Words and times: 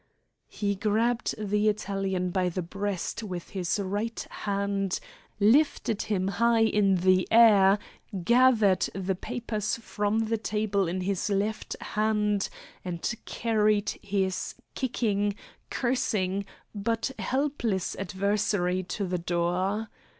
He 0.49 0.73
grabbed 0.73 1.35
the 1.37 1.69
Italian 1.69 2.31
by 2.31 2.49
the 2.49 2.63
breast 2.63 3.21
with 3.21 3.49
his 3.49 3.79
right 3.79 4.19
hand, 4.31 4.99
lifted 5.39 6.01
him 6.01 6.27
high 6.29 6.63
in 6.63 6.95
the 6.95 7.27
air, 7.29 7.77
gathered 8.23 8.89
the 8.95 9.13
papers 9.13 9.77
from 9.77 10.21
the 10.25 10.39
table 10.39 10.87
in 10.87 11.01
his 11.01 11.29
left 11.29 11.75
hand, 11.79 12.49
and 12.83 13.13
carried 13.25 13.91
his 14.01 14.55
kicking, 14.73 15.35
cursing, 15.69 16.45
but 16.73 17.11
helpless 17.19 17.95
adversary 17.95 18.81
to 18.81 19.05
the 19.05 19.19
door. 19.19 19.87